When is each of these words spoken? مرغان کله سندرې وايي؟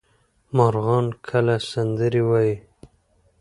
مرغان 0.55 1.05
کله 1.27 1.55
سندرې 1.71 2.21
وايي؟ 2.29 2.55